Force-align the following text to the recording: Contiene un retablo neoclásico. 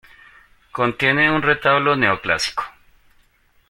Contiene 0.71 1.29
un 1.29 1.43
retablo 1.43 1.95
neoclásico. 1.95 2.63